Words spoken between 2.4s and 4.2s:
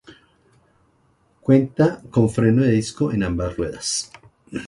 de disco en ambas ruedas.